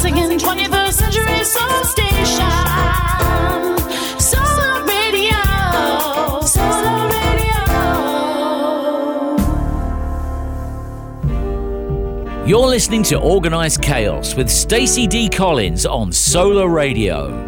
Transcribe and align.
classic 0.00 0.14
21st 0.14 0.92
century 0.92 1.44
soul 1.44 1.84
station. 1.84 2.50
Solar 4.20 4.84
Radio. 4.86 6.40
Solar 6.42 7.08
Radio. 7.08 7.64
You're 12.46 12.68
listening 12.68 13.02
to 13.04 13.18
Organized 13.18 13.82
Chaos 13.82 14.34
with 14.36 14.48
Stacey 14.48 15.06
D. 15.08 15.28
Collins 15.28 15.84
on 15.84 16.12
Solar 16.12 16.68
Radio. 16.68 17.47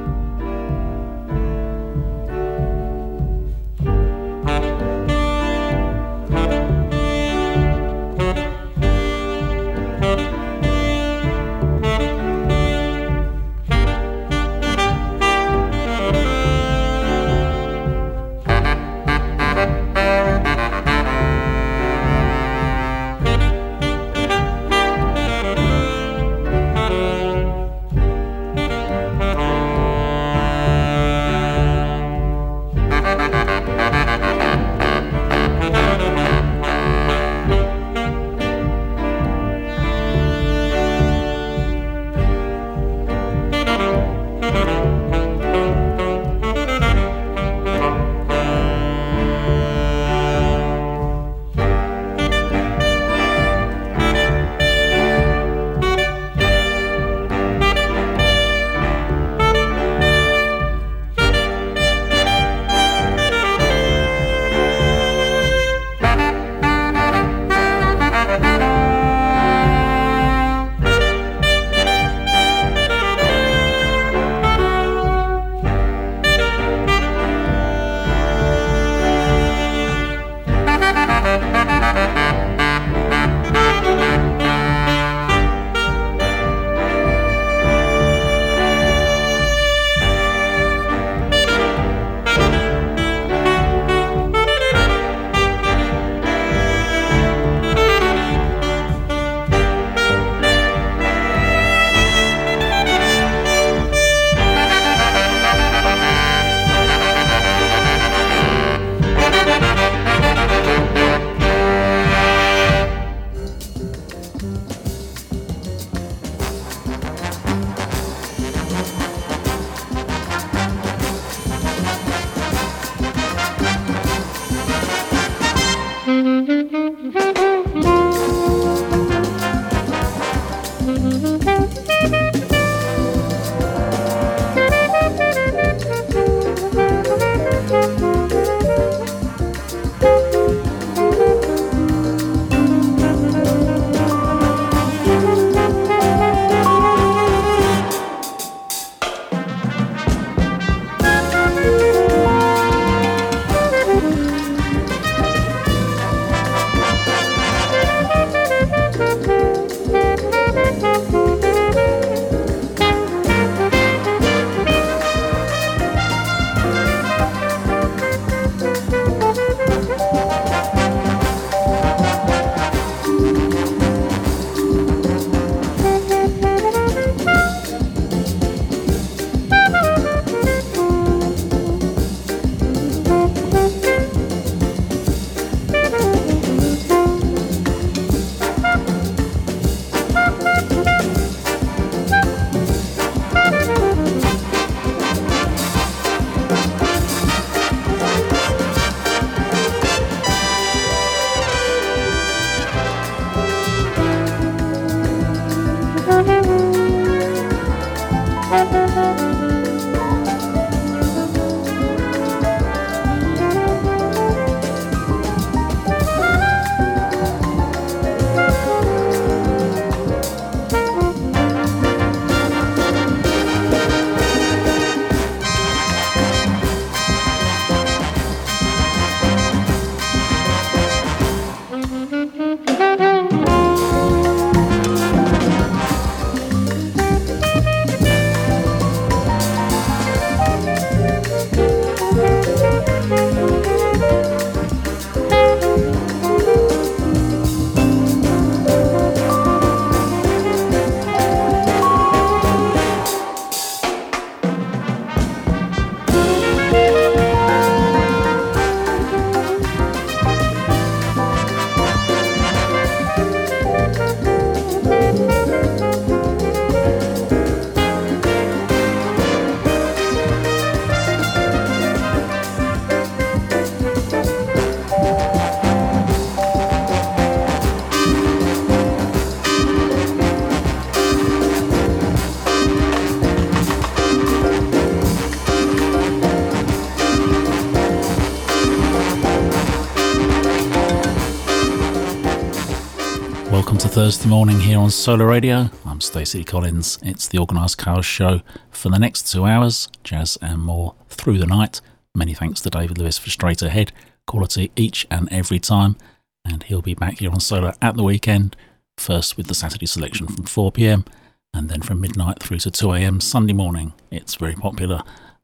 Thursday 294.00 294.30
morning 294.30 294.58
here 294.58 294.78
on 294.78 294.90
Solar 294.90 295.26
Radio. 295.26 295.68
I'm 295.84 296.00
Stacey 296.00 296.42
Collins. 296.42 296.98
It's 297.02 297.28
the 297.28 297.38
Organised 297.38 297.76
Chaos 297.76 298.06
Show 298.06 298.40
for 298.70 298.88
the 298.88 298.98
next 298.98 299.30
two 299.30 299.44
hours, 299.44 299.90
jazz 300.02 300.38
and 300.40 300.62
more 300.62 300.94
through 301.10 301.36
the 301.36 301.44
night. 301.44 301.82
Many 302.14 302.32
thanks 302.32 302.62
to 302.62 302.70
David 302.70 302.96
Lewis 302.96 303.18
for 303.18 303.28
straight 303.28 303.60
ahead 303.60 303.92
quality 304.26 304.72
each 304.74 305.06
and 305.10 305.30
every 305.30 305.58
time, 305.58 305.98
and 306.46 306.62
he'll 306.62 306.80
be 306.80 306.94
back 306.94 307.18
here 307.18 307.30
on 307.30 307.40
Solar 307.40 307.74
at 307.82 307.94
the 307.94 308.02
weekend. 308.02 308.56
First 308.96 309.36
with 309.36 309.48
the 309.48 309.54
Saturday 309.54 309.84
selection 309.84 310.26
from 310.28 310.46
4 310.46 310.72
pm, 310.72 311.04
and 311.52 311.68
then 311.68 311.82
from 311.82 312.00
midnight 312.00 312.42
through 312.42 312.60
to 312.60 312.70
2 312.70 312.94
am 312.94 313.20
Sunday 313.20 313.52
morning. 313.52 313.92
It's 314.10 314.36
very 314.36 314.54
popular. 314.54 315.02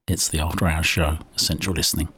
It's 0.09 0.31
the 0.31 0.39
After 0.39 0.67
Hours 0.67 0.87
Show, 0.87 1.19
Essential 1.37 1.75
Listening. 1.75 2.09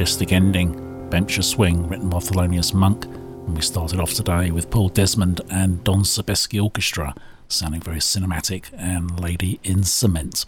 Majestic 0.00 0.32
Ending, 0.32 0.76
Bemsha 1.10 1.44
Swing, 1.44 1.86
written 1.86 2.08
by 2.08 2.16
Thelonious 2.16 2.72
Monk. 2.72 3.04
And 3.04 3.54
we 3.54 3.60
started 3.60 4.00
off 4.00 4.14
today 4.14 4.50
with 4.50 4.70
Paul 4.70 4.88
Desmond 4.88 5.42
and 5.50 5.84
Don 5.84 6.04
Sebesky 6.04 6.58
Orchestra, 6.58 7.14
sounding 7.48 7.82
very 7.82 7.98
cinematic, 7.98 8.70
and 8.78 9.20
Lady 9.20 9.60
in 9.62 9.82
Cement. 9.82 10.46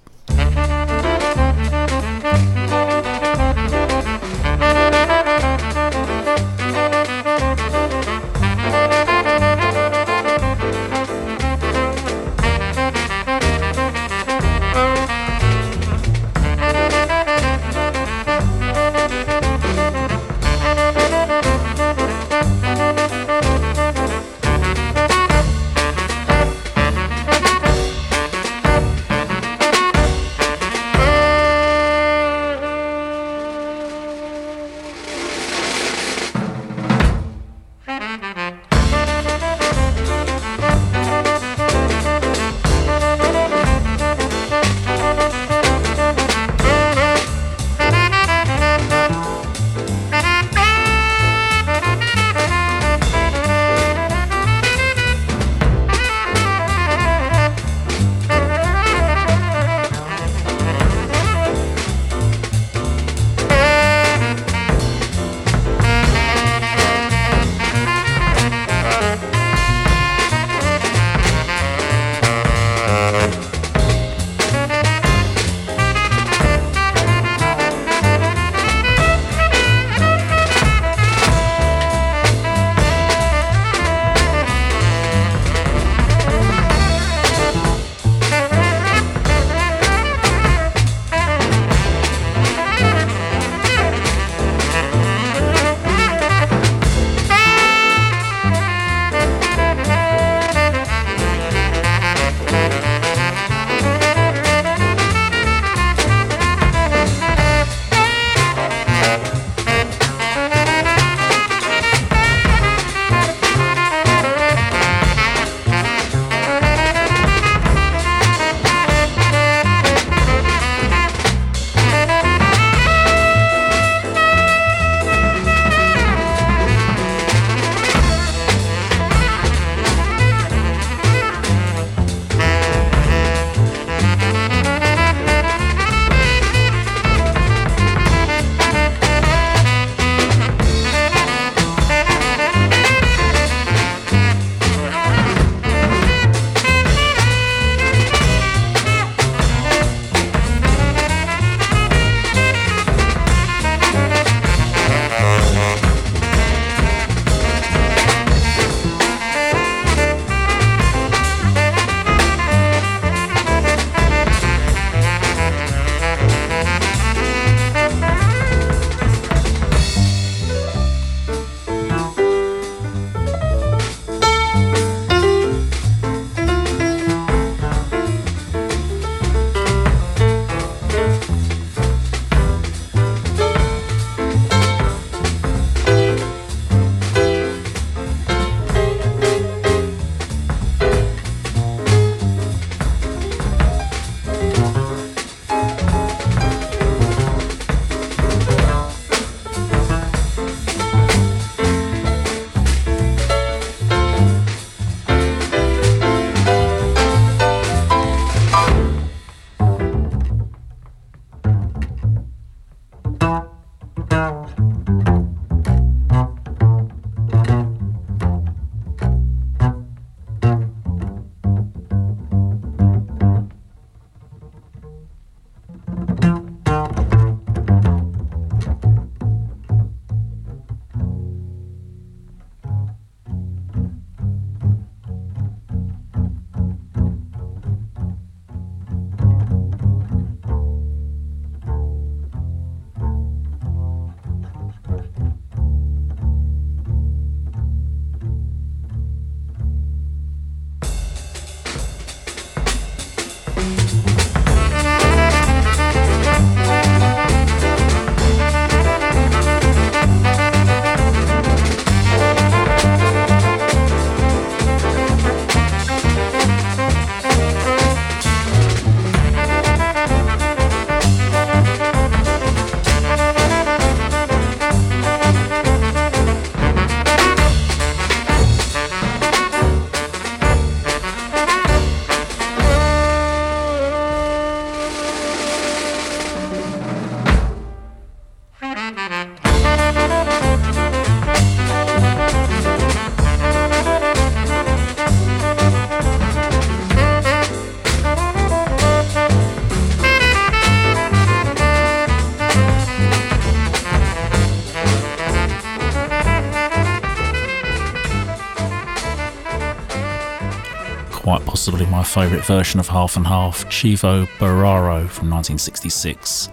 Favourite 312.12 312.44
version 312.44 312.78
of 312.78 312.88
Half 312.88 313.16
and 313.16 313.26
Half, 313.26 313.64
Chivo 313.70 314.26
Borraro 314.36 315.08
from 315.08 315.30
1966. 315.30 316.50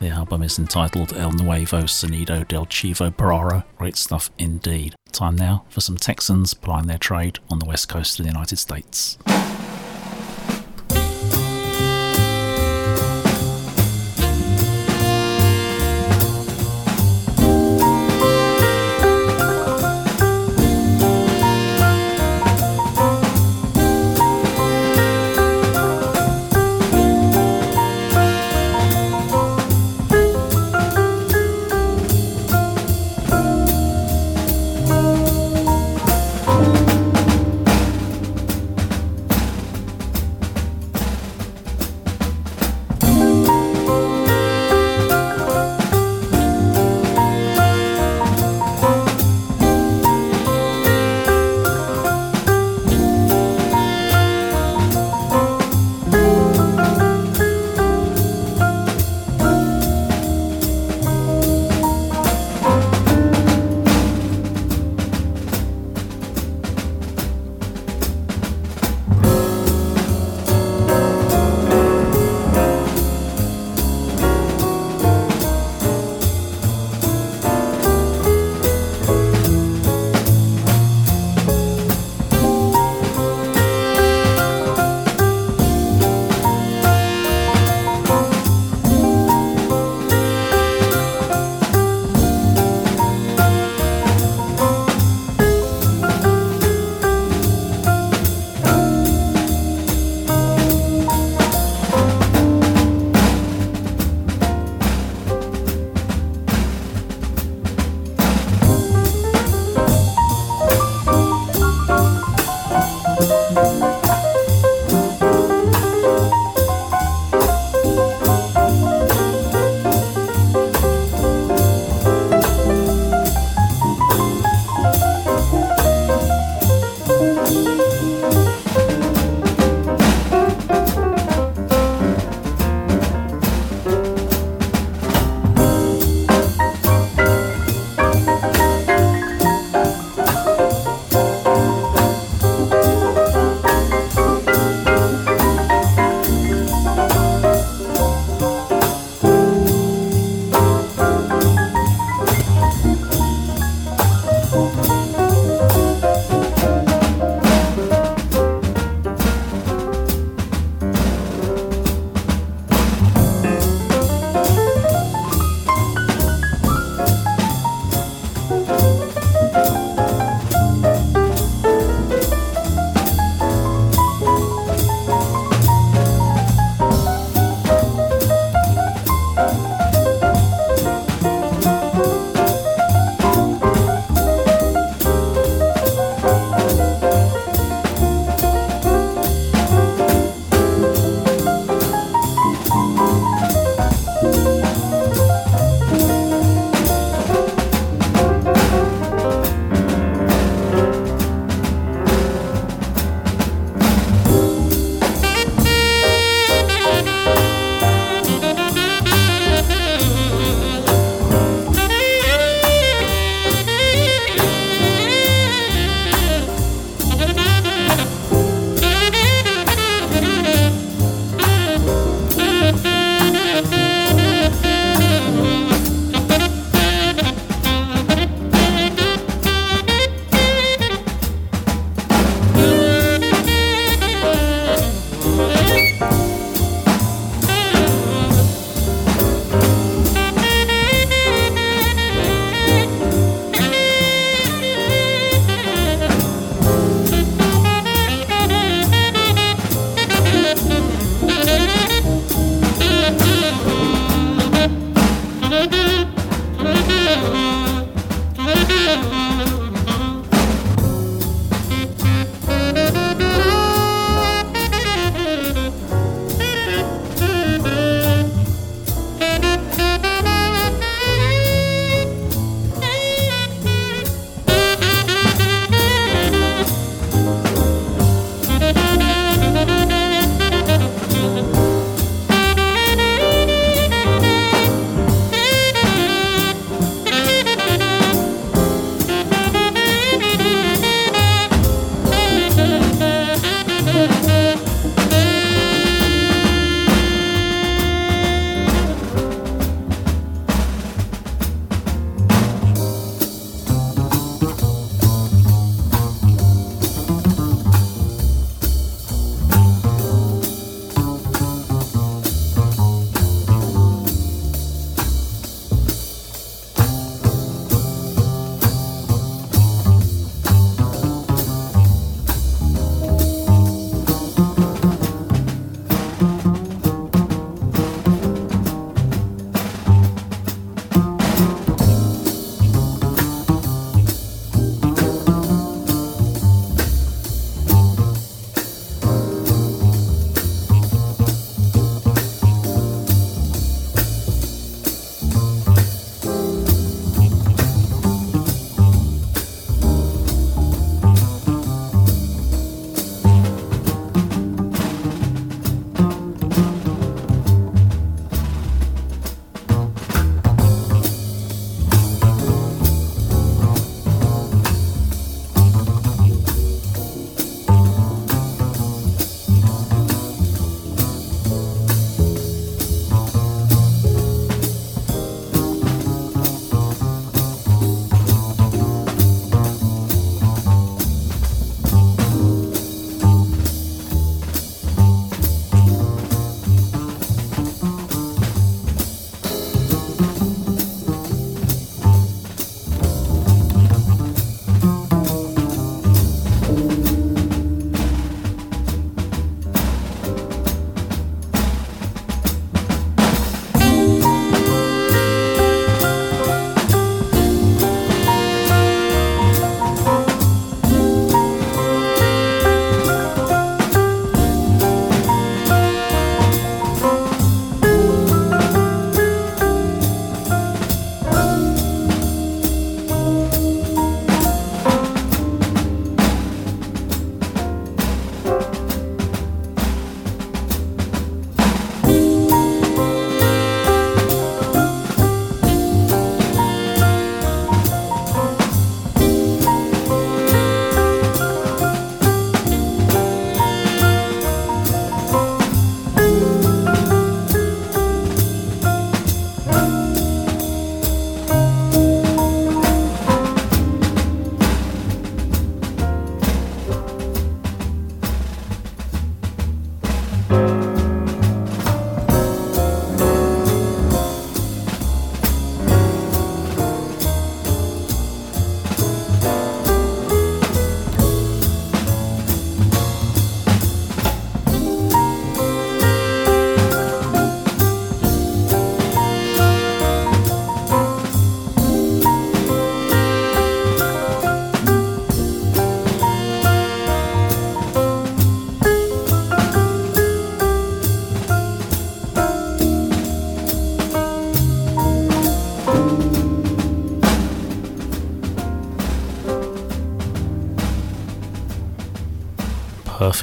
The 0.00 0.08
album 0.08 0.42
is 0.42 0.58
entitled 0.58 1.14
El 1.14 1.32
Nuevo 1.32 1.84
Sonido 1.84 2.46
del 2.46 2.66
Chivo 2.66 3.10
Borraro. 3.10 3.64
Great 3.78 3.96
stuff 3.96 4.30
indeed. 4.36 4.94
Time 5.10 5.36
now 5.36 5.64
for 5.70 5.80
some 5.80 5.96
Texans 5.96 6.52
plying 6.52 6.88
their 6.88 6.98
trade 6.98 7.38
on 7.50 7.58
the 7.58 7.64
west 7.64 7.88
coast 7.88 8.18
of 8.18 8.26
the 8.26 8.32
United 8.32 8.58
States. 8.58 9.16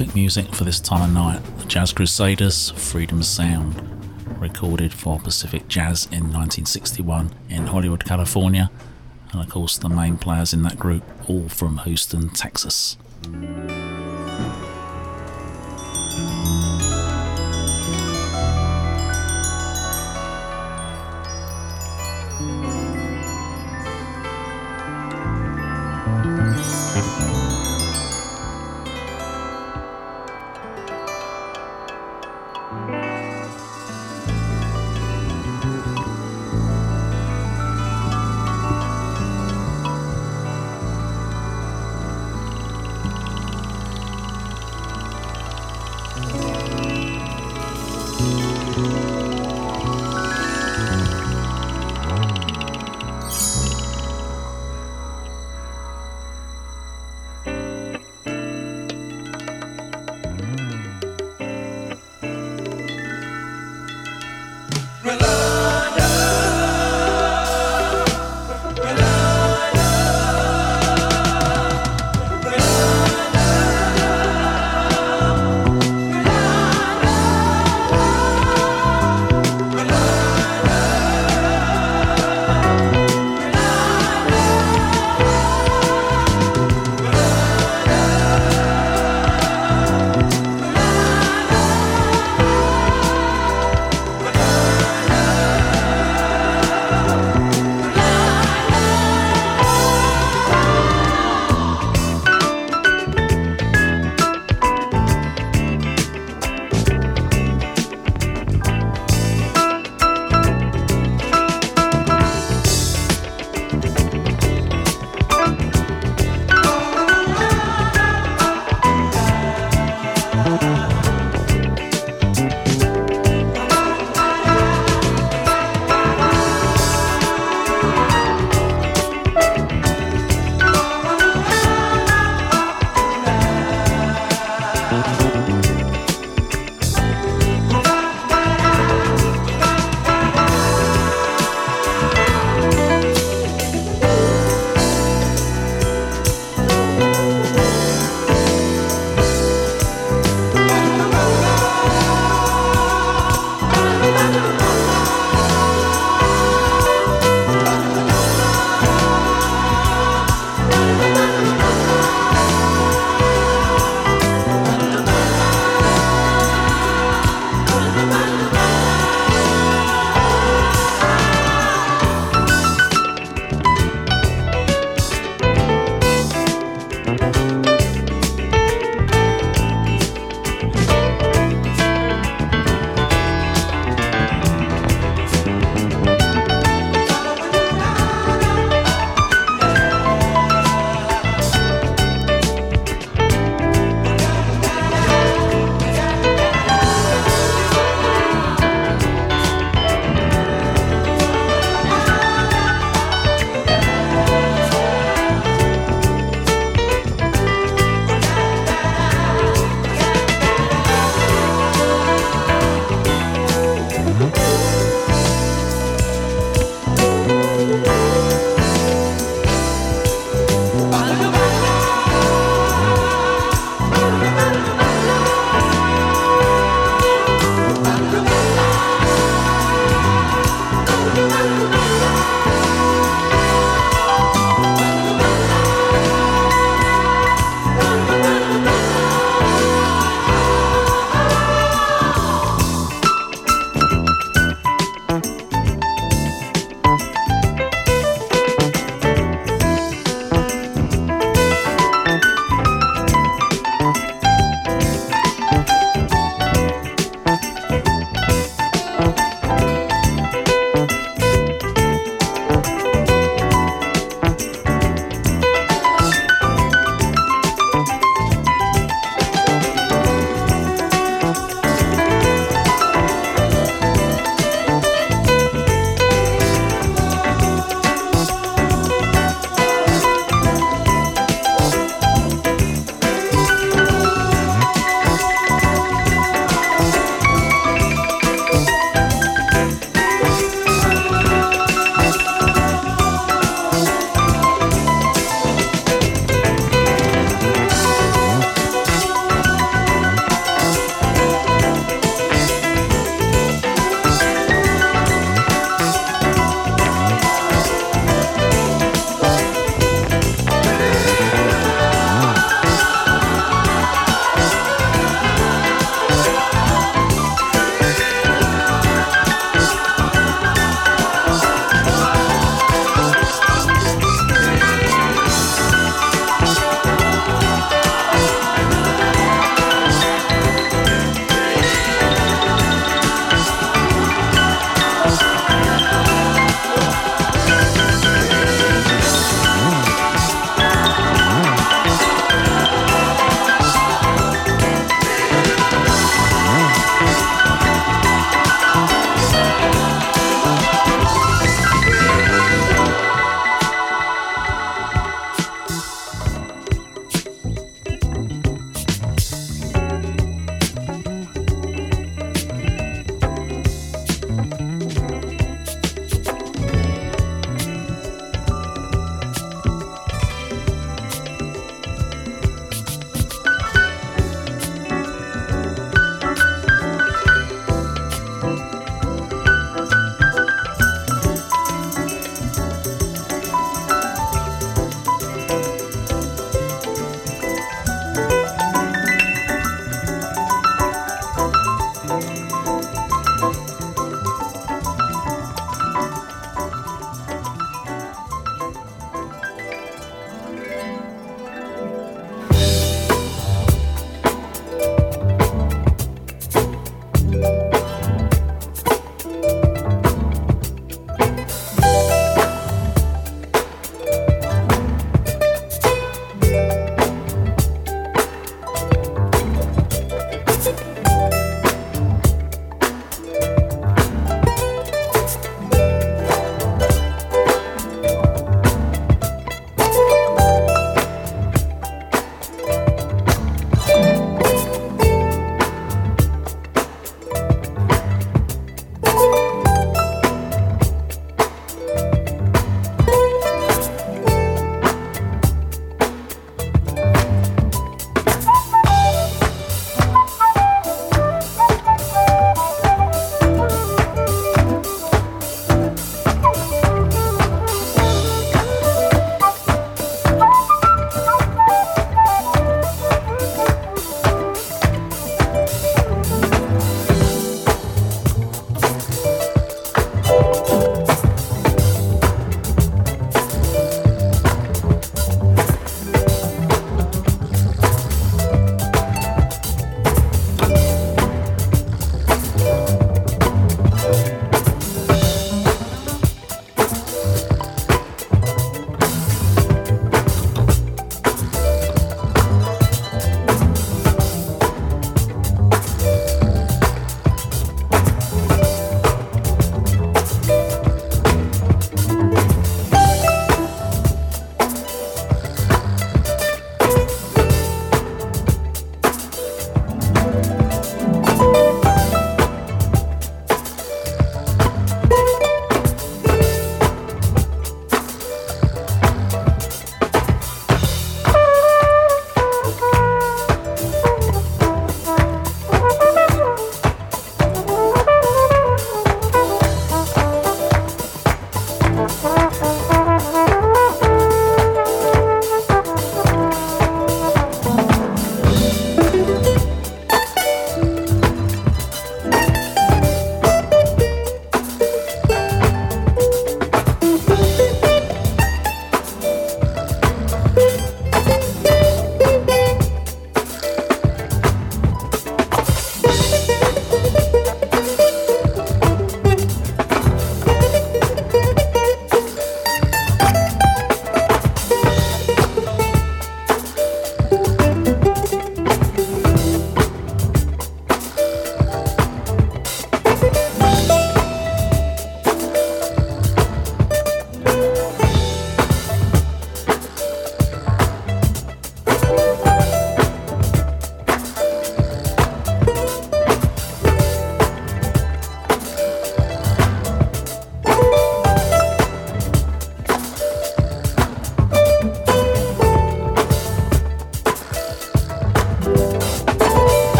Perfect 0.00 0.16
music 0.16 0.54
for 0.54 0.64
this 0.64 0.80
time 0.80 1.02
of 1.02 1.12
night. 1.12 1.58
The 1.58 1.66
Jazz 1.66 1.92
Crusaders, 1.92 2.70
Freedom 2.70 3.22
Sound, 3.22 3.74
recorded 4.40 4.94
for 4.94 5.20
Pacific 5.20 5.68
Jazz 5.68 6.06
in 6.06 6.32
1961 6.32 7.30
in 7.50 7.66
Hollywood, 7.66 8.06
California, 8.06 8.70
and 9.30 9.42
of 9.42 9.50
course 9.50 9.76
the 9.76 9.90
main 9.90 10.16
players 10.16 10.54
in 10.54 10.62
that 10.62 10.78
group, 10.78 11.04
all 11.28 11.50
from 11.50 11.76
Houston, 11.84 12.30
Texas. 12.30 12.96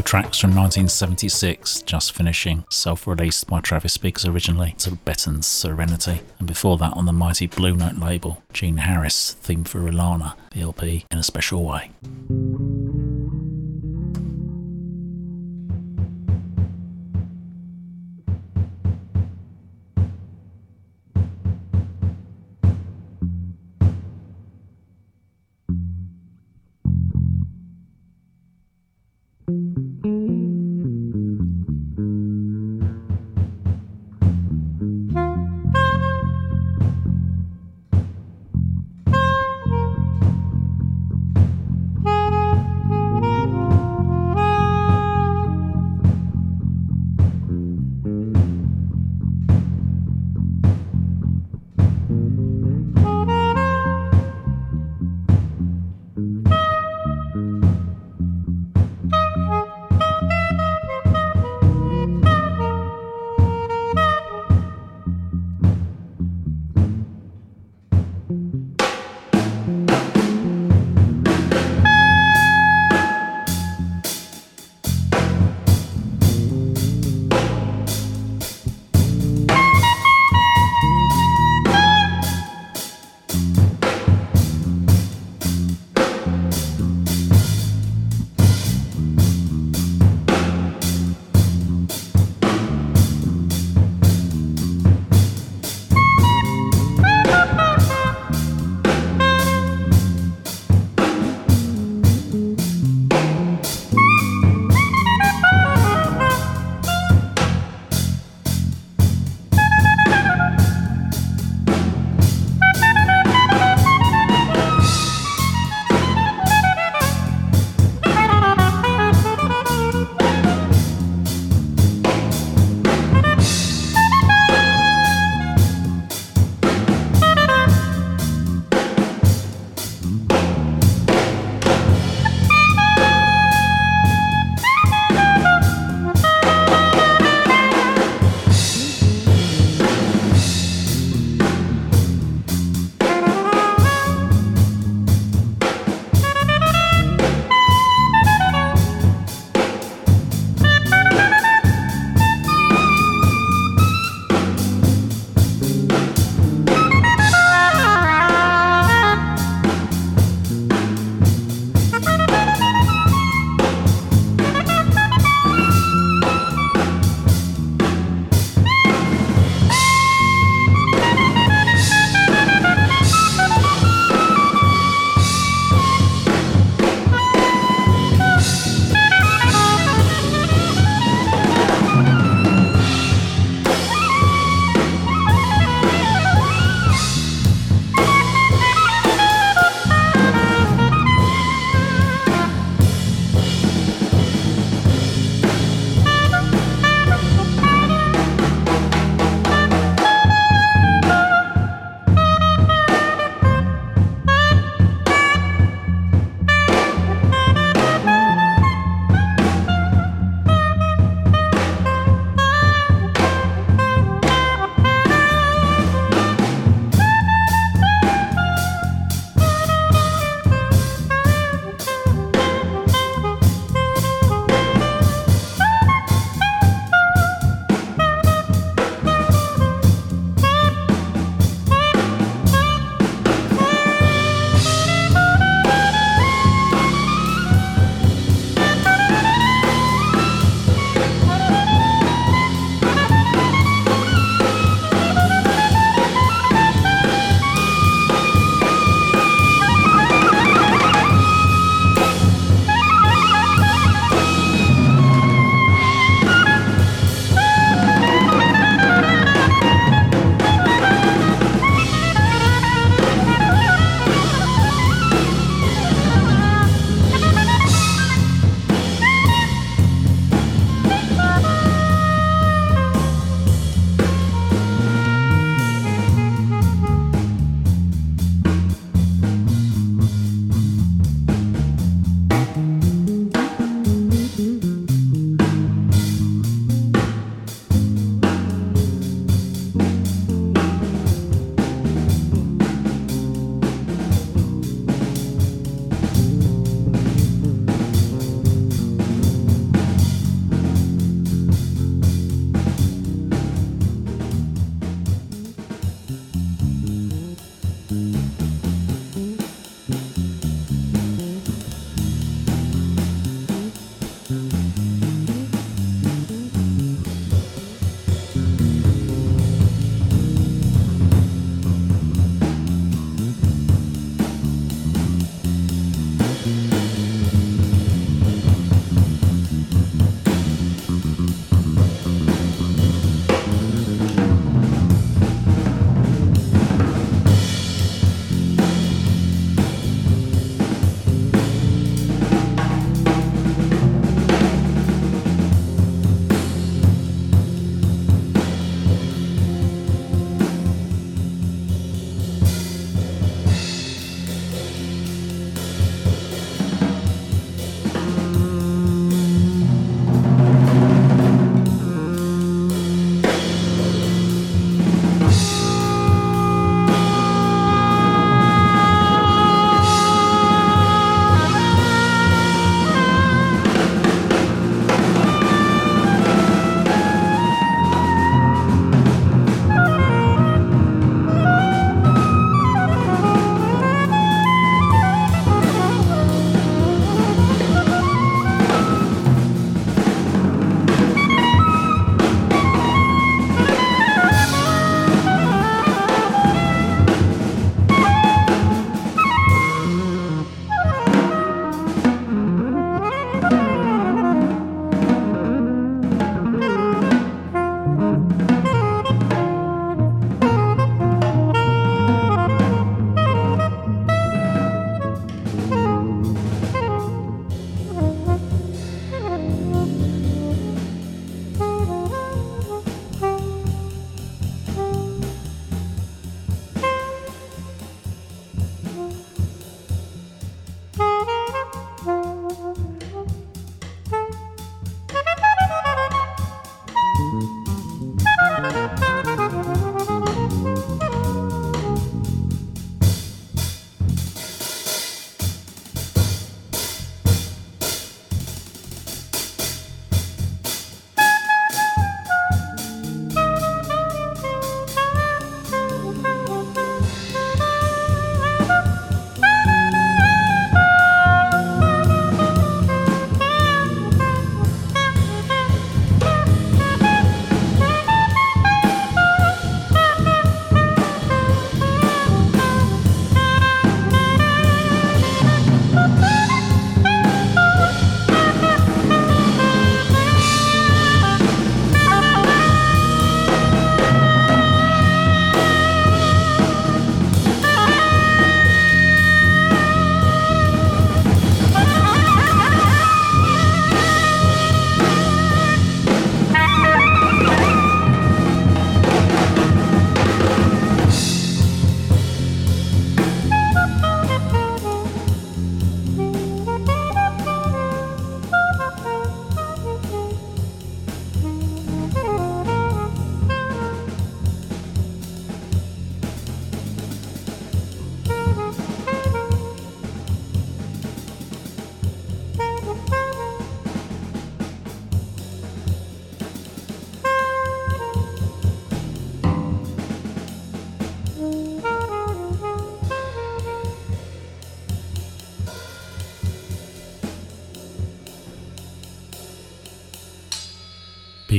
Of 0.00 0.04
tracks 0.06 0.38
from 0.38 0.50
1976, 0.50 1.82
just 1.82 2.12
finishing, 2.12 2.64
self 2.70 3.06
released 3.06 3.46
by 3.46 3.60
Travis 3.60 3.98
Biggs 3.98 4.24
originally, 4.24 4.74
to 4.78 4.92
Betton's 4.92 5.46
Serenity, 5.46 6.22
and 6.38 6.48
before 6.48 6.78
that 6.78 6.96
on 6.96 7.04
the 7.04 7.12
mighty 7.12 7.46
Blue 7.46 7.74
Note 7.76 7.98
label, 7.98 8.42
Gene 8.54 8.78
Harris, 8.78 9.34
theme 9.42 9.64
for 9.64 9.80
Ilana, 9.80 10.34
the 10.52 10.62
LP 10.62 11.04
in 11.10 11.18
a 11.18 11.22
special 11.22 11.64
way. 11.64 11.90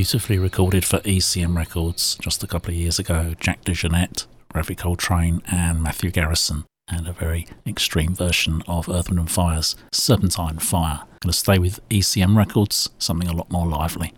Beautifully 0.02 0.36
recorded 0.36 0.84
for 0.84 0.98
ECM 1.02 1.56
Records 1.56 2.16
just 2.16 2.42
a 2.42 2.46
couple 2.48 2.70
of 2.70 2.76
years 2.76 2.98
ago. 2.98 3.36
Jack 3.38 3.64
DeJohnette, 3.64 4.26
Ravi 4.52 4.74
Coltrane, 4.74 5.42
and 5.46 5.80
Matthew 5.80 6.10
Garrison, 6.10 6.64
and 6.88 7.06
a 7.06 7.12
very 7.12 7.46
extreme 7.64 8.12
version 8.12 8.64
of 8.66 8.88
Earth, 8.88 9.10
Wind 9.10 9.20
and 9.20 9.30
Fire's 9.30 9.76
Serpentine 9.92 10.58
Fire. 10.58 11.02
Going 11.20 11.30
to 11.30 11.32
stay 11.32 11.60
with 11.60 11.88
ECM 11.88 12.36
Records, 12.36 12.90
something 12.98 13.28
a 13.28 13.32
lot 13.32 13.48
more 13.52 13.68
lively. 13.68 14.12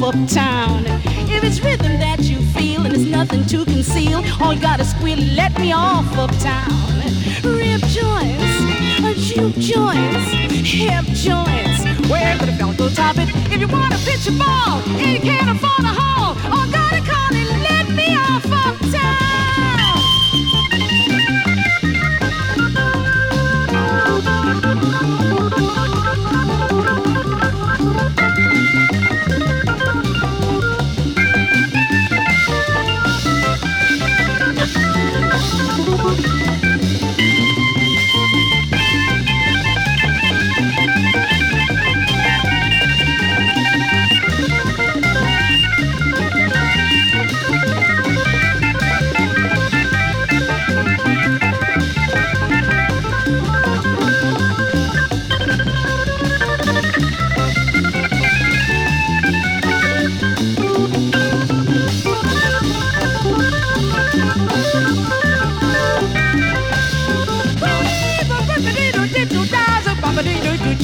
Flip 0.00 0.14
time. 0.30 0.49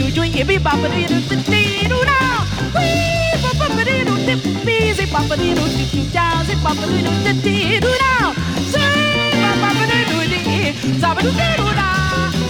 Yippee 0.04 0.58
boppa 0.58 0.88
dee 0.88 1.06
doo 1.08 1.20
doo 1.28 1.42
dee 1.50 1.88
now. 1.88 2.44
Wee 2.74 3.36
boppa 3.42 3.84
dee 3.88 4.04
doo 4.04 4.16
dip 4.26 4.40
bee 4.64 4.92
zip 4.94 5.10
boppa 5.10 5.36
dee 5.36 5.54
doo 5.54 5.64
doo 5.66 6.04
doo 6.12 6.44
zip 6.48 6.58
boppa 6.64 6.86
dee 6.86 7.02
doo 7.06 7.14
doo 7.24 7.32
dee 7.44 7.80
doo 7.80 7.94
now. 8.04 8.34
Say 8.72 9.32
boppa 9.62 9.84
dee 9.90 10.04
doo 10.10 10.22
dee 10.32 10.74
zabba 11.00 11.20
doo 11.22 11.32
dee 11.40 11.56
doo 11.60 11.72
da 11.80 11.88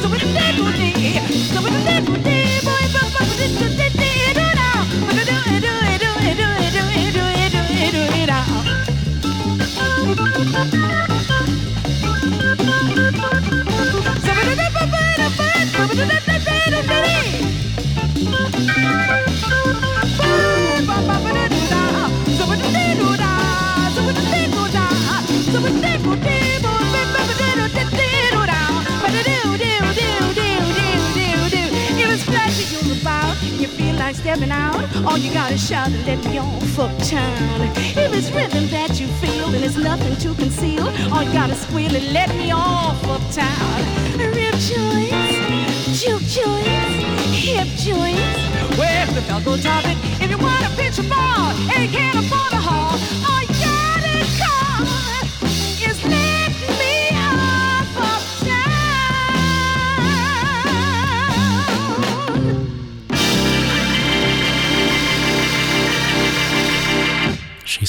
zabba 0.03 0.17
doo 0.23 0.33
dee 0.37 0.53
doo 0.59 0.71
dee 0.79 1.21
zabba 1.55 1.69
doo 1.71 1.87
Stepping 34.17 34.51
out, 34.51 34.83
all 35.07 35.19
you 35.19 35.33
gotta 35.33 35.57
shout 35.57 35.89
and 35.89 36.05
let 36.07 36.19
me 36.25 36.39
off 36.39 36.77
town. 37.09 37.61
If 37.77 38.13
it's 38.13 38.31
rhythm 38.33 38.67
that 38.69 38.99
you 38.99 39.07
feel, 39.23 39.49
then 39.49 39.63
it's 39.63 39.77
nothing 39.77 40.17
to 40.17 40.35
conceal. 40.35 40.89
All 41.13 41.23
you 41.23 41.33
gotta 41.33 41.55
squeal 41.55 41.95
and 41.95 42.13
let 42.13 42.29
me 42.35 42.51
off 42.51 43.03
uptown. 43.05 43.83
Rib 44.19 44.55
joints, 44.59 46.03
juke 46.03 46.23
joints, 46.23 46.97
hip 47.33 47.69
joints. 47.79 48.79
Where's 48.79 49.15
the 49.15 49.23
Falco 49.23 49.57
topic? 49.57 49.97
If 50.21 50.31
you 50.31 50.39
wanna 50.39 50.71
pitch 50.77 50.99
a 50.99 51.05
ball 51.05 51.53
and 51.73 51.85
you 51.85 51.91
can't 51.97 52.19
afford 52.19 52.53
a 52.53 52.61
hall, 52.69 52.99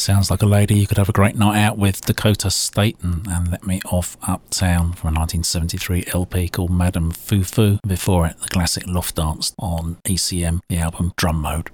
sounds 0.08 0.32
like 0.32 0.42
a 0.42 0.46
lady 0.46 0.80
you 0.80 0.88
could 0.88 0.98
have 0.98 1.10
a 1.10 1.12
great 1.12 1.36
night 1.36 1.62
out 1.62 1.78
with 1.78 2.00
Dakota 2.00 2.50
Staton 2.50 3.24
and 3.30 3.52
Let 3.52 3.68
Me 3.68 3.82
Off 3.92 4.16
Uptown 4.26 4.94
from 4.94 5.10
a 5.10 5.20
1973 5.20 6.06
LP 6.14 6.48
called 6.48 6.72
Madame 6.72 7.12
Foo-Foo. 7.12 7.80
Before 7.86 8.26
it, 8.26 8.40
the 8.40 8.48
classic 8.48 8.88
Loft 8.88 9.18
Dance 9.18 9.54
on 9.60 9.98
ECM, 10.06 10.62
the 10.70 10.78
album 10.78 11.12
Drum 11.18 11.46
Ode. 11.46 11.72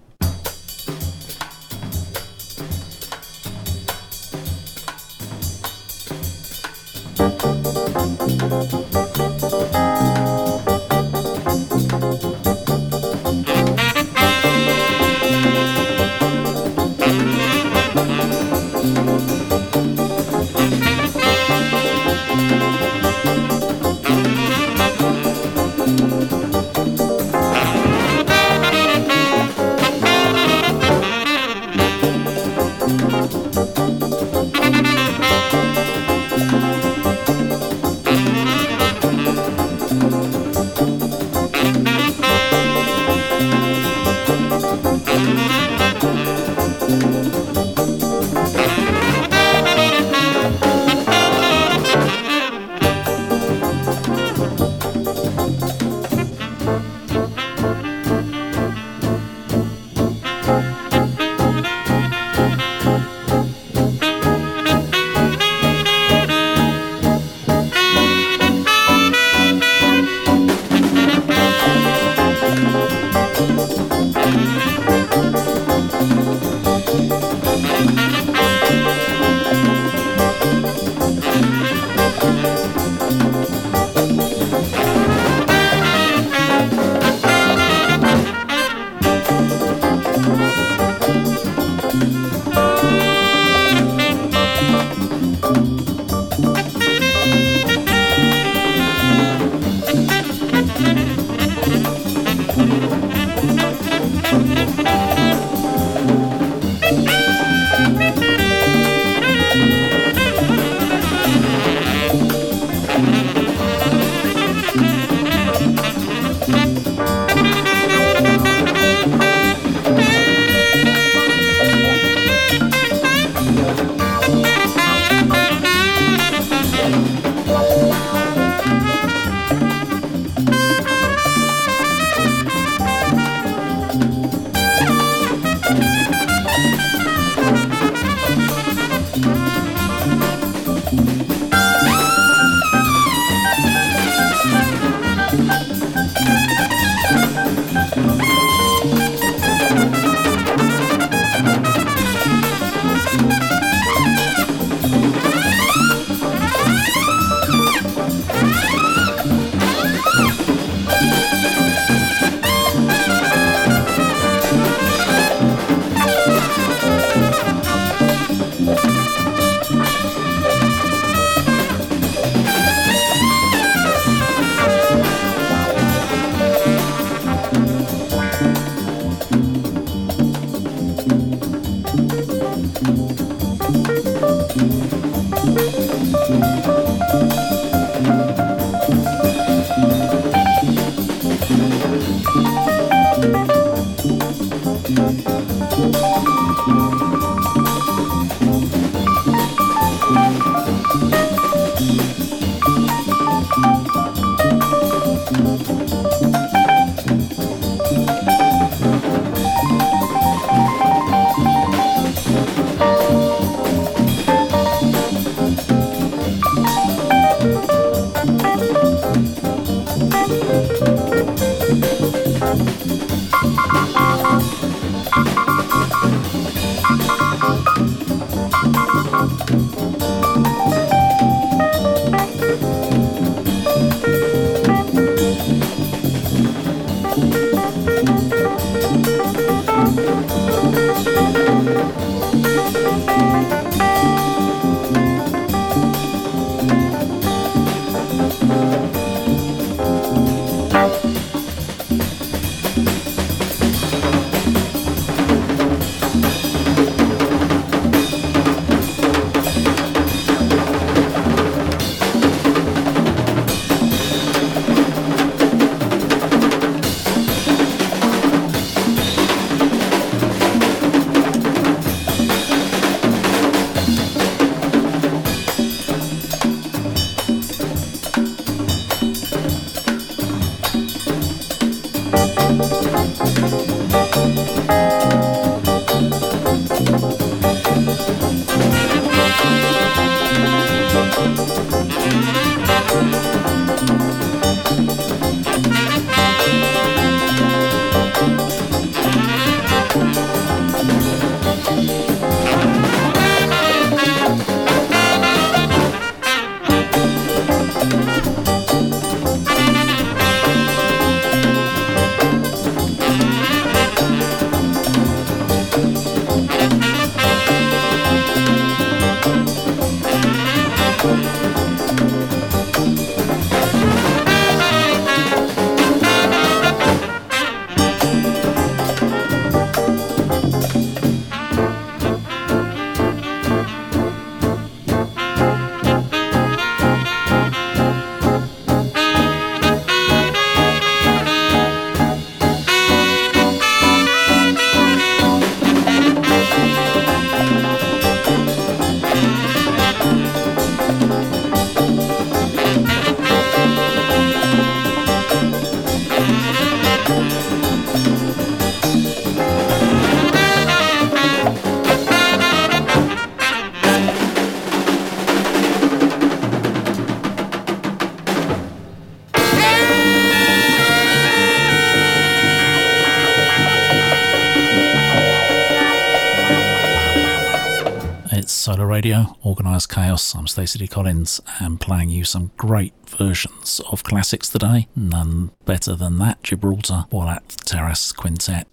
Radio, 378.94 379.36
Organised 379.44 379.89
Chaos. 379.89 380.36
I'm 380.36 380.46
Stacey 380.46 380.78
D. 380.78 380.88
Collins 380.88 381.41
and 381.60 381.82
playing 381.82 382.10
you 382.10 382.24
some 382.24 382.52
great 382.58 382.94
versions 383.10 383.82
of 383.91 384.04
classics 384.04 384.50
today. 384.50 384.88
None 384.96 385.50
better 385.66 385.96
than 385.96 386.20
that 386.20 386.44
Gibraltar 386.44 387.06
Boîte 387.12 387.41
Terrace 387.66 388.12
Quintet. 388.12 388.68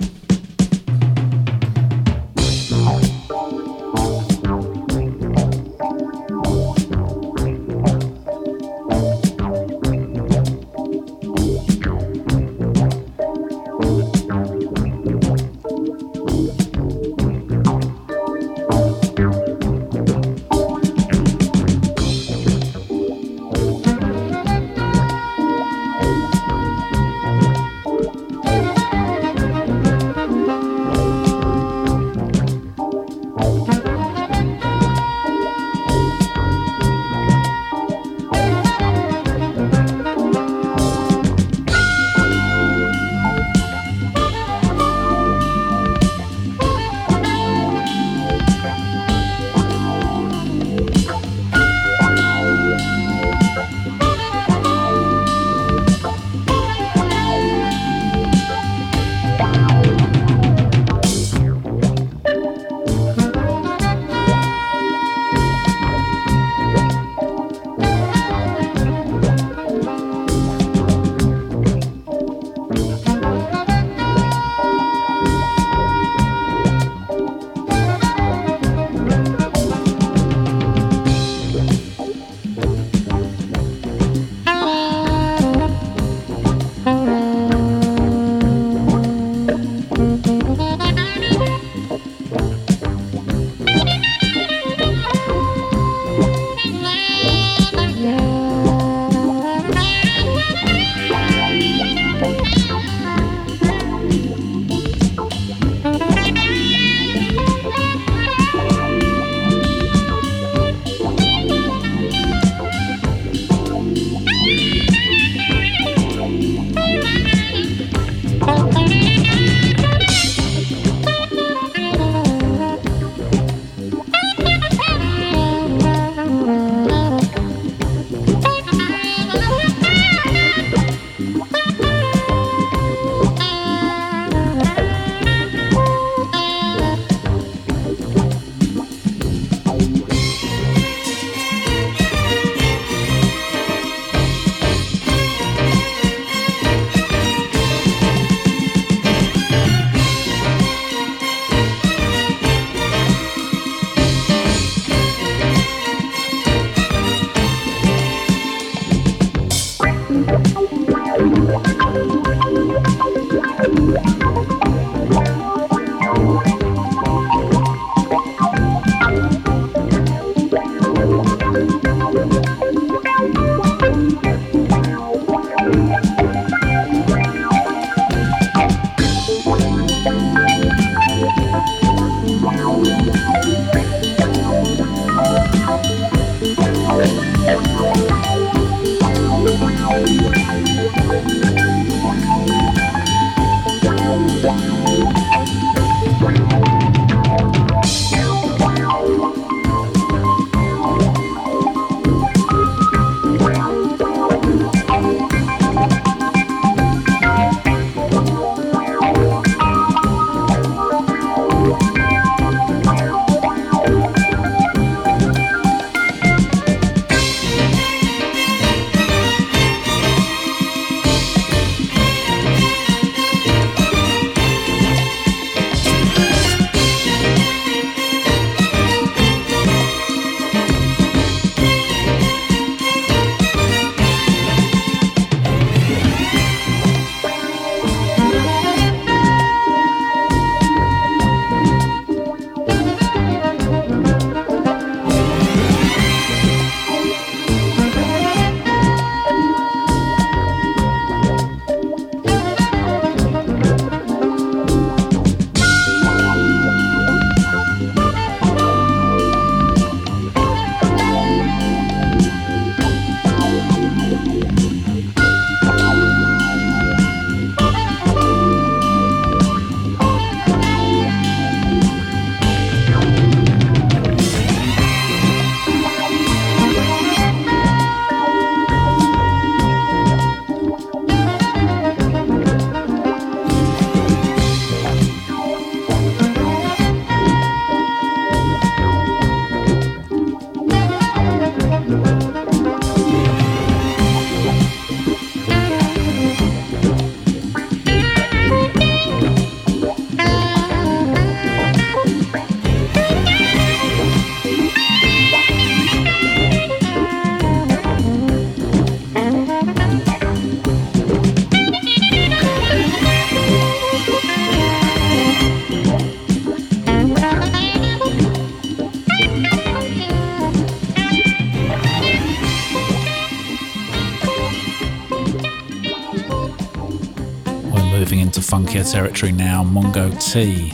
Territory 328.91 329.31
now. 329.31 329.63
Mongo 329.63 330.11
T, 330.21 330.73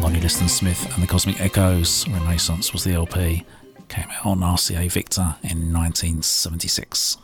Lonnie 0.00 0.20
Liston 0.20 0.48
Smith 0.48 0.90
and 0.94 1.02
the 1.02 1.06
Cosmic 1.06 1.38
Echoes. 1.38 2.08
Renaissance 2.08 2.72
was 2.72 2.82
the 2.82 2.94
LP. 2.94 3.44
Came 3.88 4.06
out 4.10 4.24
on 4.24 4.40
RCA 4.40 4.90
Victor 4.90 5.36
in 5.42 5.70
1976. 5.70 7.18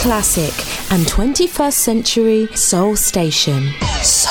Classic 0.00 0.54
and 0.90 1.06
21st 1.06 1.72
century 1.74 2.46
soul 2.54 2.96
station. 2.96 3.70
Solar. 4.02 4.29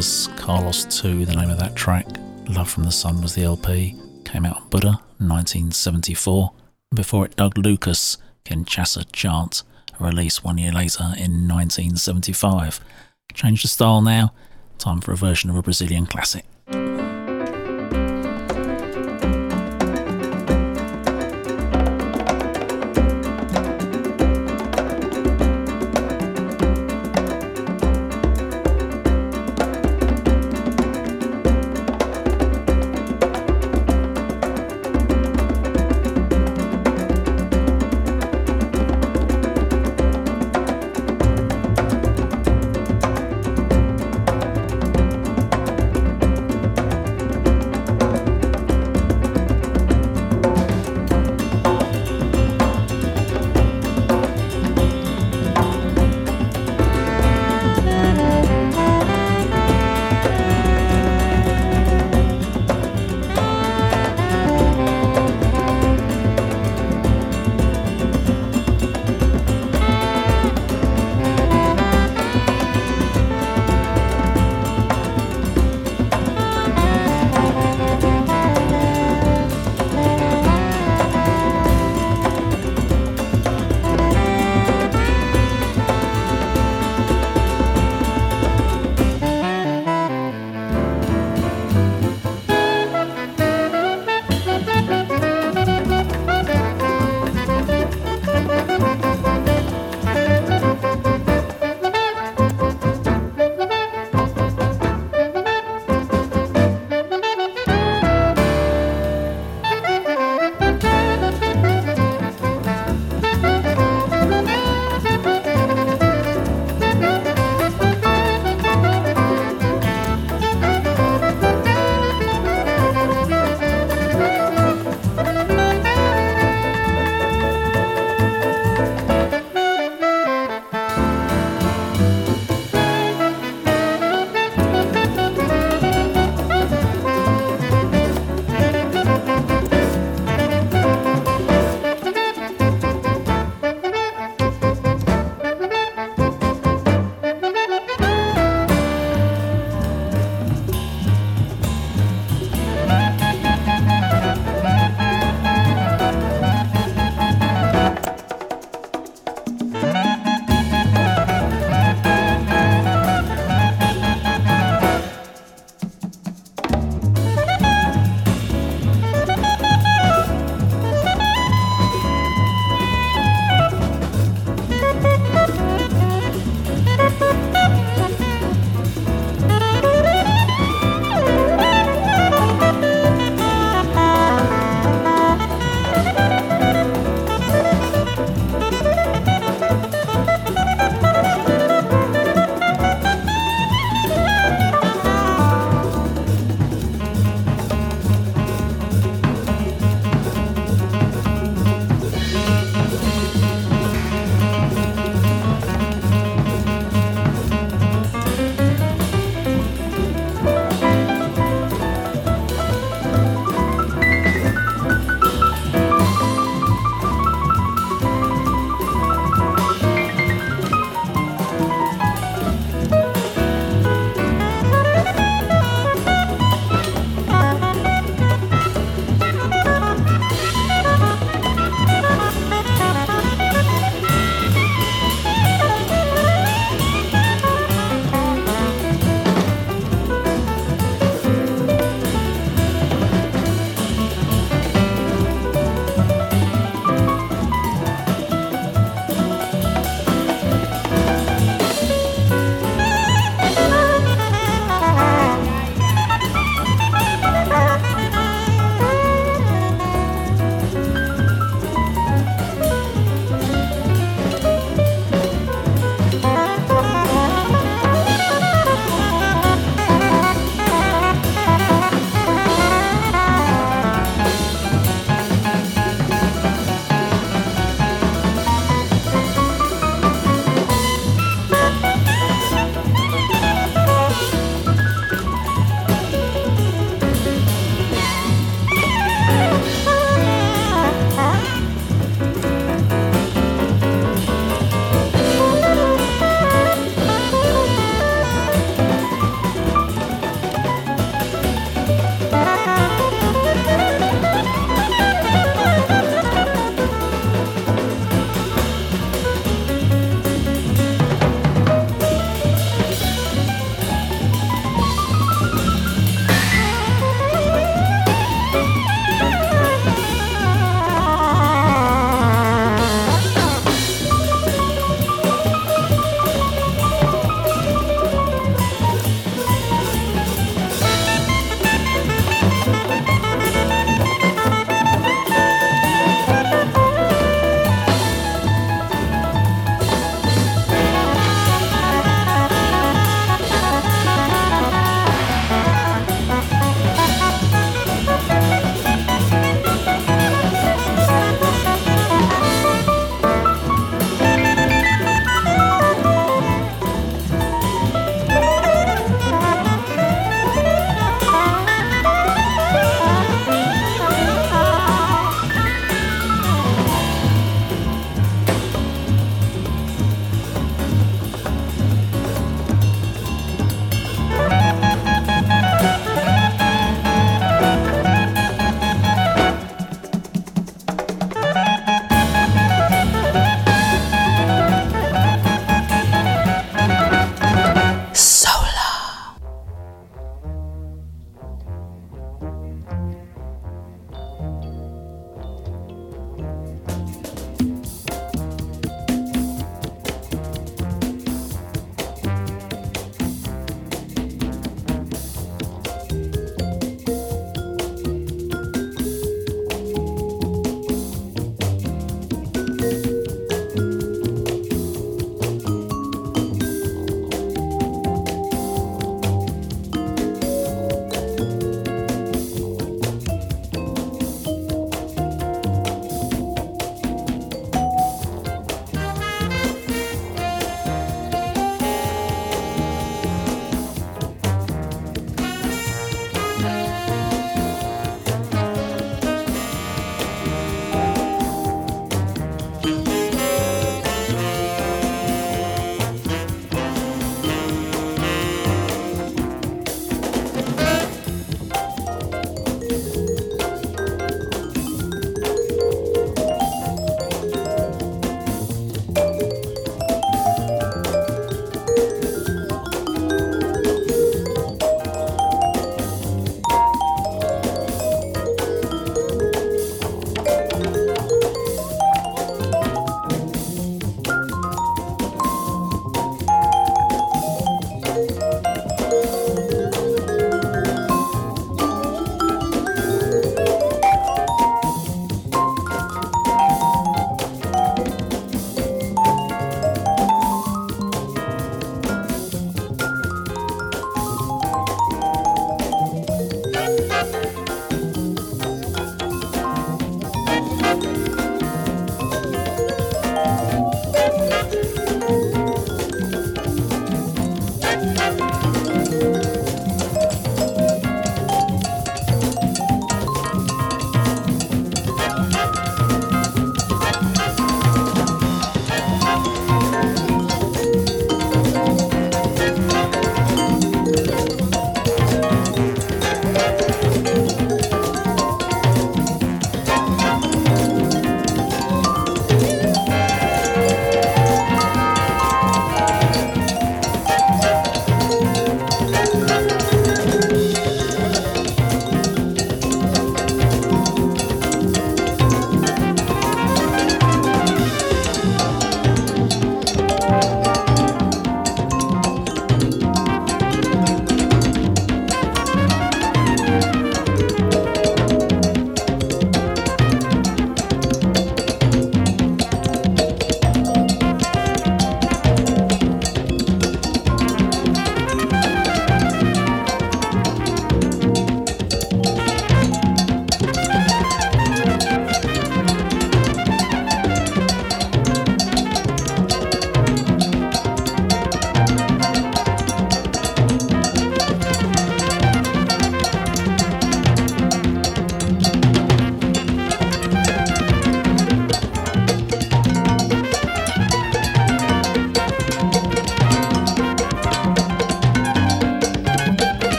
Carlos 0.00 0.86
2, 1.02 1.26
the 1.26 1.36
name 1.36 1.50
of 1.50 1.58
that 1.58 1.76
track. 1.76 2.06
Love 2.48 2.70
from 2.70 2.84
the 2.84 2.90
Sun 2.90 3.20
was 3.20 3.34
the 3.34 3.42
LP. 3.42 3.94
Came 4.24 4.46
out 4.46 4.56
on 4.56 4.68
Buddah 4.70 4.98
1974. 5.18 6.52
Before 6.94 7.26
it, 7.26 7.36
Doug 7.36 7.58
Lucas, 7.58 8.16
Kinshasa 8.46 9.04
Chant, 9.12 9.62
released 9.98 10.42
one 10.42 10.56
year 10.56 10.72
later 10.72 11.02
in 11.18 11.46
1975. 11.46 12.80
Change 13.34 13.60
the 13.60 13.68
style 13.68 14.00
now. 14.00 14.32
Time 14.78 15.02
for 15.02 15.12
a 15.12 15.16
version 15.18 15.50
of 15.50 15.56
a 15.56 15.62
Brazilian 15.62 16.06
classic. 16.06 16.46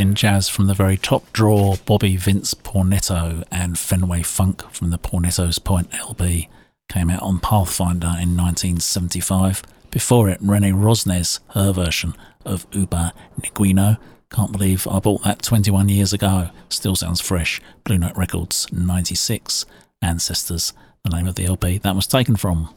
Latin 0.00 0.14
jazz 0.14 0.48
from 0.48 0.66
the 0.66 0.72
very 0.72 0.96
top 0.96 1.30
drawer, 1.34 1.76
Bobby 1.84 2.16
Vince 2.16 2.54
Paunetto 2.54 3.44
and 3.50 3.78
Fenway 3.78 4.22
Funk 4.22 4.62
from 4.72 4.88
the 4.88 4.96
Paunetto's 4.96 5.58
Point 5.58 5.90
LB 5.90 6.48
came 6.88 7.10
out 7.10 7.20
on 7.20 7.38
Pathfinder 7.38 8.06
in 8.06 8.34
1975. 8.34 9.62
Before 9.90 10.30
it, 10.30 10.38
Renee 10.40 10.70
Rosnes, 10.70 11.40
her 11.50 11.70
version 11.74 12.14
of 12.46 12.66
Upa 12.72 13.12
Neguinho. 13.42 13.98
Can't 14.30 14.52
believe 14.52 14.86
I 14.86 15.00
bought 15.00 15.22
that 15.24 15.42
21 15.42 15.90
years 15.90 16.14
ago. 16.14 16.48
Still 16.70 16.96
sounds 16.96 17.20
fresh. 17.20 17.60
Blue 17.84 17.98
Note 17.98 18.16
Records, 18.16 18.72
96. 18.72 19.66
Ancestors, 20.00 20.72
the 21.04 21.14
name 21.14 21.26
of 21.26 21.34
the 21.34 21.44
LP 21.44 21.76
that 21.76 21.94
was 21.94 22.06
taken 22.06 22.36
from. 22.36 22.74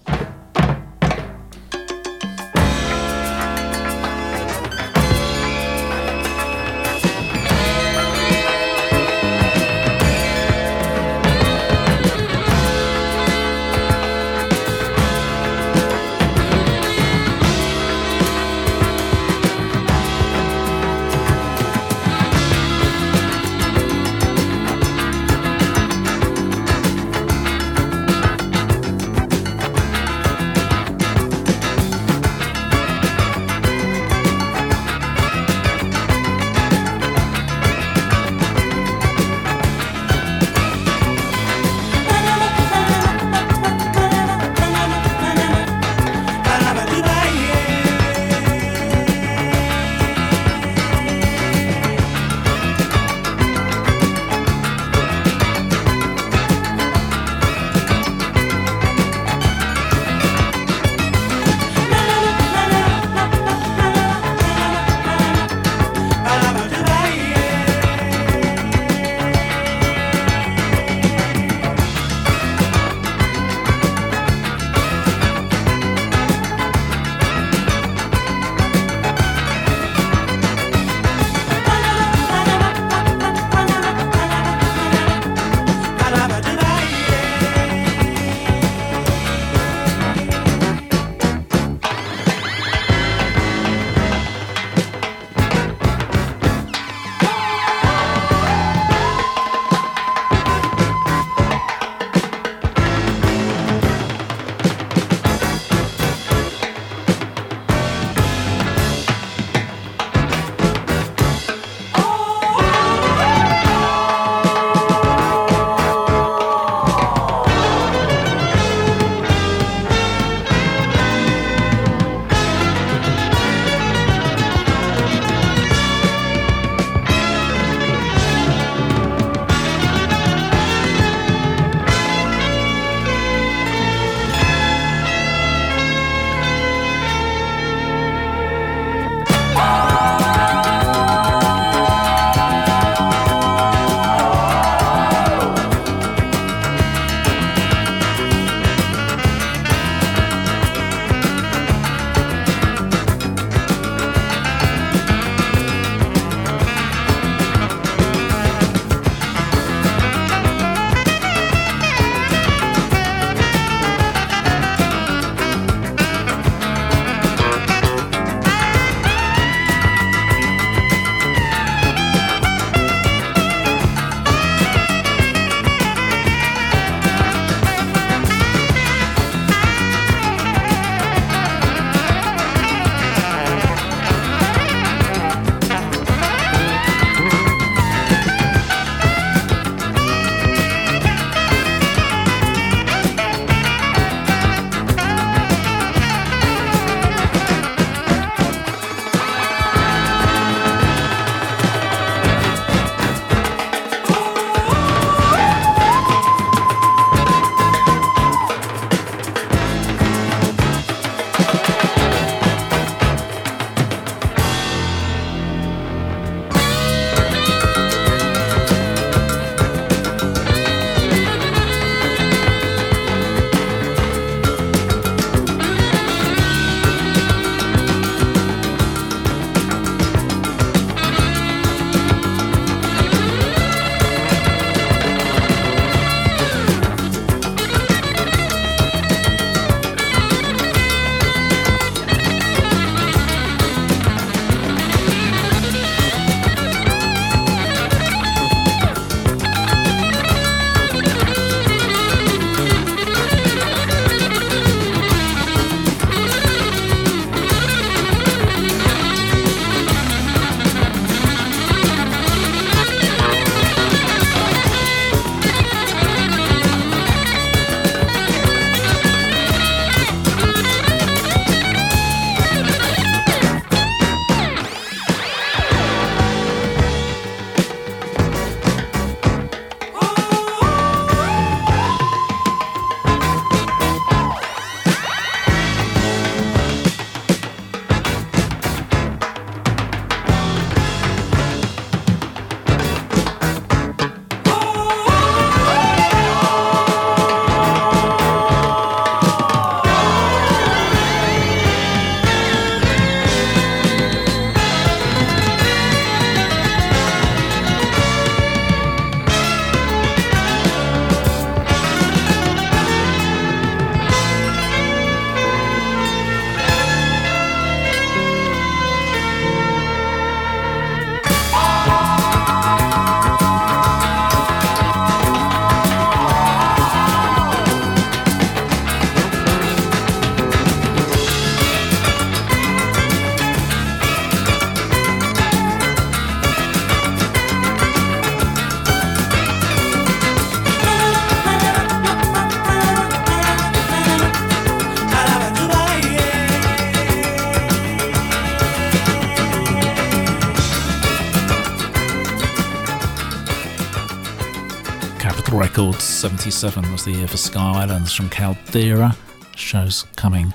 Records 355.84 356.06
77 356.06 356.94
was 356.94 357.04
the 357.04 357.12
year 357.12 357.28
for 357.28 357.36
Sky 357.36 357.82
Islands 357.82 358.14
from 358.14 358.30
Caldera. 358.30 359.18
Show's 359.58 360.04
coming 360.16 360.54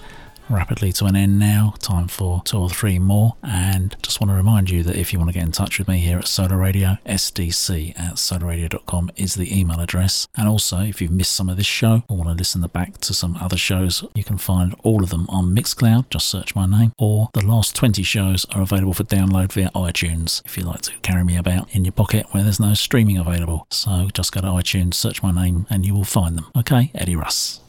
rapidly 0.50 0.92
to 0.92 1.06
an 1.06 1.16
end 1.16 1.38
now. 1.38 1.74
Time 1.80 2.08
for 2.08 2.42
two 2.44 2.58
or 2.58 2.70
three 2.70 2.98
more. 2.98 3.36
And 3.42 3.96
just 4.02 4.20
want 4.20 4.30
to 4.30 4.34
remind 4.34 4.70
you 4.70 4.82
that 4.82 4.96
if 4.96 5.12
you 5.12 5.18
want 5.18 5.30
to 5.30 5.34
get 5.34 5.44
in 5.44 5.52
touch 5.52 5.78
with 5.78 5.88
me 5.88 5.98
here 5.98 6.18
at 6.18 6.28
Solar 6.28 6.56
Radio, 6.56 6.98
sdc 7.06 7.98
at 7.98 8.14
solarradio.com 8.14 9.10
is 9.16 9.34
the 9.34 9.58
email 9.58 9.80
address. 9.80 10.28
And 10.36 10.48
also, 10.48 10.80
if 10.80 11.00
you've 11.00 11.10
missed 11.10 11.32
some 11.32 11.48
of 11.48 11.56
this 11.56 11.66
show 11.66 12.02
or 12.08 12.16
want 12.16 12.30
to 12.30 12.34
listen 12.34 12.62
back 12.68 12.98
to 12.98 13.14
some 13.14 13.36
other 13.36 13.56
shows, 13.56 14.04
you 14.14 14.24
can 14.24 14.38
find 14.38 14.74
all 14.82 15.02
of 15.02 15.10
them 15.10 15.26
on 15.28 15.54
Mixcloud. 15.54 16.10
Just 16.10 16.28
search 16.28 16.54
my 16.54 16.66
name. 16.66 16.92
Or 16.98 17.30
the 17.32 17.44
last 17.44 17.74
20 17.76 18.02
shows 18.02 18.44
are 18.46 18.62
available 18.62 18.94
for 18.94 19.04
download 19.04 19.52
via 19.52 19.70
iTunes 19.70 20.44
if 20.44 20.56
you 20.56 20.64
like 20.64 20.82
to 20.82 20.92
carry 20.98 21.24
me 21.24 21.36
about 21.36 21.74
in 21.74 21.84
your 21.84 21.92
pocket 21.92 22.26
where 22.32 22.42
there's 22.42 22.60
no 22.60 22.74
streaming 22.74 23.16
available. 23.16 23.66
So 23.70 24.08
just 24.12 24.32
go 24.32 24.40
to 24.40 24.48
iTunes, 24.48 24.94
search 24.94 25.22
my 25.22 25.32
name, 25.32 25.66
and 25.70 25.86
you 25.86 25.94
will 25.94 26.04
find 26.04 26.36
them. 26.36 26.46
Okay, 26.56 26.90
Eddie 26.94 27.16
Russ. 27.16 27.60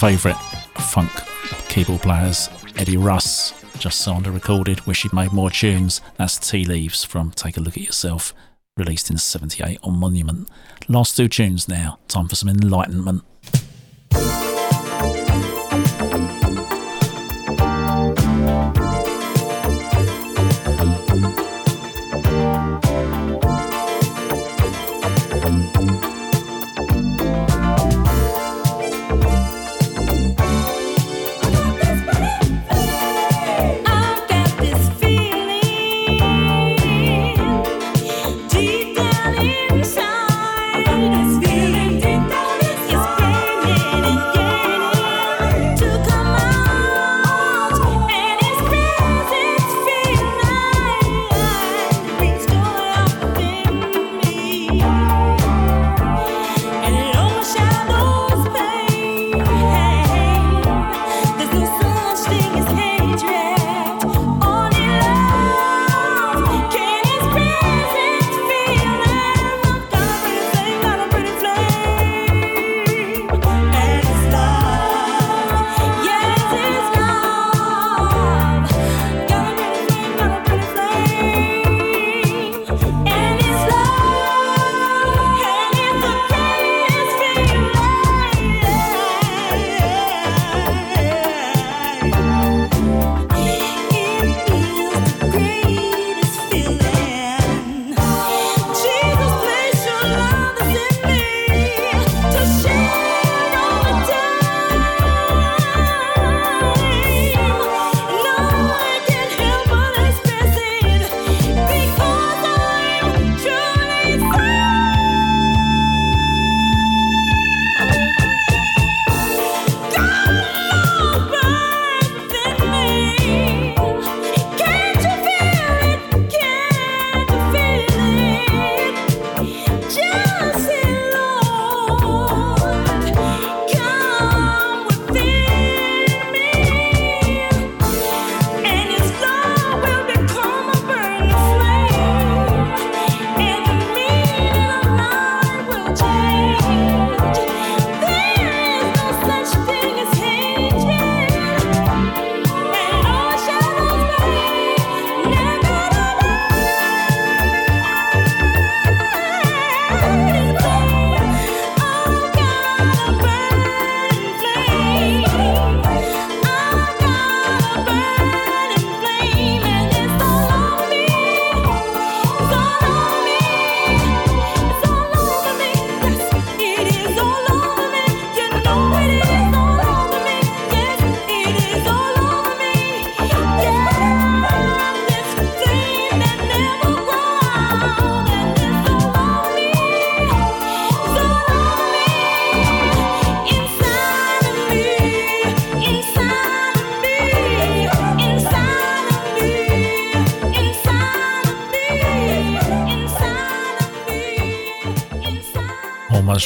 Favourite 0.00 0.38
funk 0.78 1.10
keyboard 1.68 2.00
players, 2.00 2.48
Eddie 2.76 2.96
Russ, 2.96 3.52
just 3.78 4.08
a 4.08 4.30
recorded, 4.30 4.80
wish 4.86 5.02
he'd 5.02 5.12
made 5.12 5.30
more 5.30 5.50
tunes. 5.50 6.00
That's 6.16 6.38
Tea 6.38 6.64
Leaves 6.64 7.04
from 7.04 7.32
Take 7.32 7.58
a 7.58 7.60
Look 7.60 7.76
at 7.76 7.82
Yourself, 7.82 8.32
released 8.78 9.10
in 9.10 9.18
78 9.18 9.78
on 9.82 9.98
Monument. 9.98 10.48
Last 10.88 11.18
two 11.18 11.28
tunes 11.28 11.68
now, 11.68 11.98
time 12.08 12.28
for 12.28 12.34
some 12.34 12.48
enlightenment. 12.48 13.24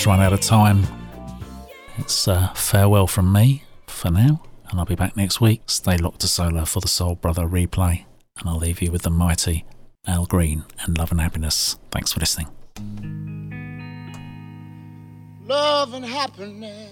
Run 0.06 0.20
out 0.20 0.32
of 0.32 0.40
time. 0.40 0.86
It's 1.98 2.26
uh, 2.28 2.48
farewell 2.54 3.06
from 3.06 3.32
me 3.32 3.62
for 3.86 4.10
now, 4.10 4.42
and 4.68 4.78
I'll 4.78 4.84
be 4.84 4.94
back 4.94 5.16
next 5.16 5.40
week. 5.40 5.62
Stay 5.66 5.96
locked 5.96 6.20
to 6.20 6.28
Solar 6.28 6.64
for 6.64 6.80
the 6.80 6.88
Soul 6.88 7.14
Brother 7.14 7.44
replay, 7.46 8.04
and 8.38 8.48
I'll 8.48 8.58
leave 8.58 8.82
you 8.82 8.90
with 8.90 9.02
the 9.02 9.10
mighty 9.10 9.64
Al 10.06 10.26
Green 10.26 10.64
and 10.82 10.98
Love 10.98 11.10
and 11.10 11.20
Happiness. 11.20 11.78
Thanks 11.90 12.12
for 12.12 12.20
listening. 12.20 12.48
Love 15.46 15.94
and 15.94 16.04
happiness. 16.04 16.90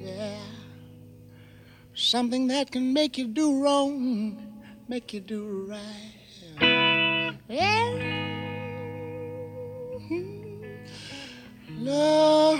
Yeah. 0.00 0.38
Something 1.94 2.48
that 2.48 2.70
can 2.70 2.92
make 2.92 3.16
you 3.16 3.26
do 3.28 3.62
wrong, 3.62 4.62
make 4.88 5.12
you 5.12 5.20
do 5.20 5.66
right. 5.70 7.36
Yeah. 7.48 8.15
Love. 11.78 12.56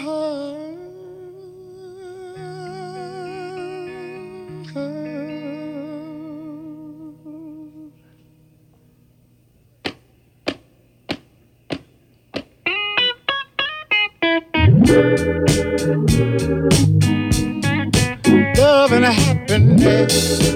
And 18.88 19.04
happiness. 19.04 20.55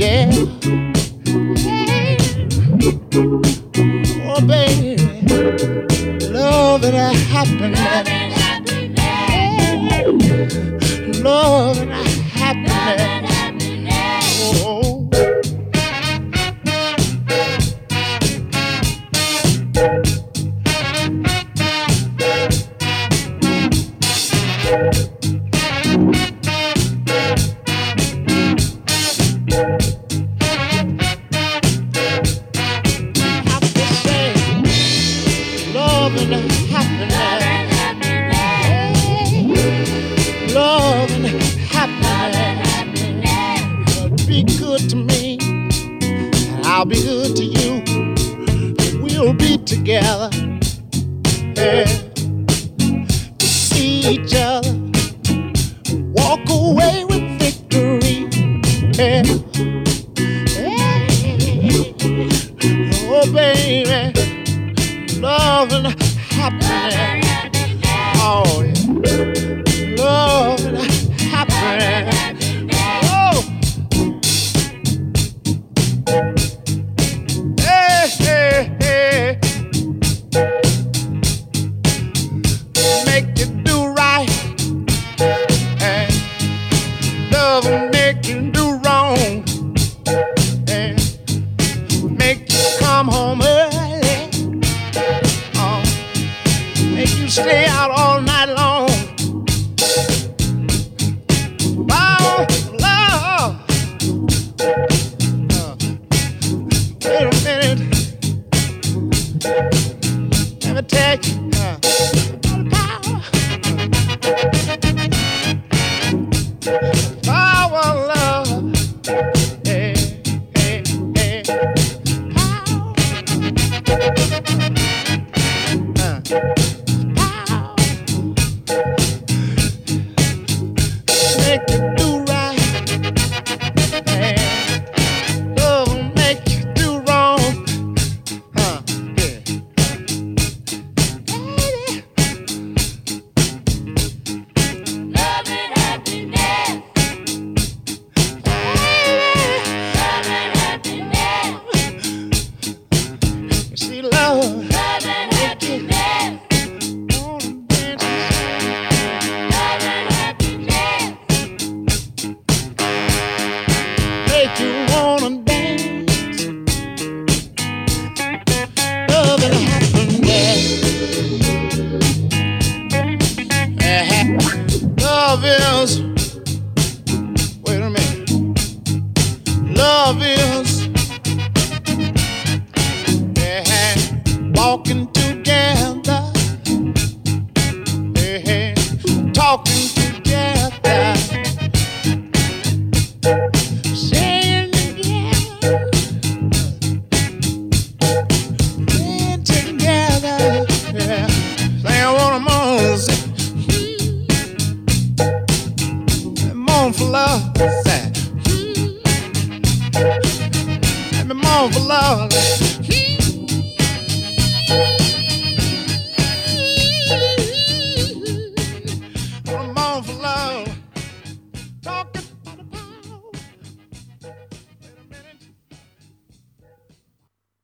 Yeah. 0.00 0.30
Oh, 4.24 4.40
baby, 4.46 4.96
love 6.32 6.84
and 6.84 6.96
happiness. 7.28 8.08
Love 11.22 11.78
and 11.82 11.92
happiness. 11.92 13.10
Oh. 14.64 14.79